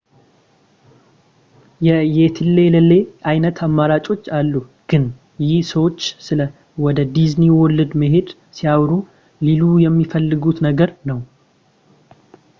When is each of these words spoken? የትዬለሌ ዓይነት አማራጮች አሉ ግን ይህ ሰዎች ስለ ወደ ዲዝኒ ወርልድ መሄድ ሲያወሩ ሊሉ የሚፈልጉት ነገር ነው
የትዬለሌ 1.87 2.93
ዓይነት 3.29 3.57
አማራጮች 3.67 4.23
አሉ 4.37 4.53
ግን 4.91 5.03
ይህ 5.49 5.59
ሰዎች 5.73 5.99
ስለ 6.27 6.39
ወደ 6.85 6.97
ዲዝኒ 7.17 7.43
ወርልድ 7.59 7.93
መሄድ 8.03 8.29
ሲያወሩ 8.59 8.91
ሊሉ 9.49 9.69
የሚፈልጉት 9.85 10.59
ነገር 10.69 10.91
ነው 11.11 11.21